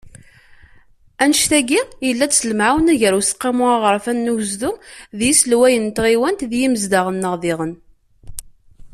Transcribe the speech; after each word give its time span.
Annect-agi, 1.23 1.81
yella-d 2.07 2.33
s 2.35 2.41
lemɛawna 2.49 2.93
gar 2.99 3.13
Useqqamu 3.19 3.65
Aɣerfan 3.75 4.23
n 4.25 4.31
Ugezdu 4.33 4.71
d 5.17 5.19
yiselwayen 5.27 5.83
n 5.91 5.91
tɣiwanin 5.95 6.49
d 6.51 6.53
yimezdaɣ-nneɣ 6.61 7.33
diɣen. 7.41 7.73